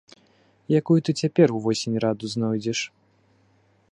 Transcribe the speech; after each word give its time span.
Якую 0.79 0.97
ты 1.09 1.15
цяпер 1.25 1.47
увосень 1.59 2.01
раду 2.05 2.25
знойдзеш? 2.35 2.79